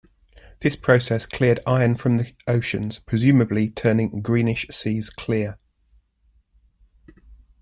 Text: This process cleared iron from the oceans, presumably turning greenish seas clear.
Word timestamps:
This 0.61 0.75
process 0.75 1.27
cleared 1.27 1.59
iron 1.67 1.95
from 1.95 2.17
the 2.17 2.33
oceans, 2.47 2.97
presumably 2.97 3.69
turning 3.69 4.23
greenish 4.23 4.65
seas 4.71 5.11
clear. 5.11 5.59